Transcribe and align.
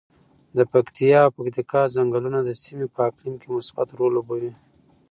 د 0.57 0.59
پکتیا 0.71 1.19
او 1.25 1.33
پکتیکا 1.37 1.81
ځنګلونه 1.95 2.39
د 2.43 2.49
سیمې 2.61 2.87
په 2.93 2.99
اقلیم 3.09 3.35
کې 3.41 3.47
مثبت 3.57 3.87
رول 3.97 4.11
لوبوي. 4.15 4.53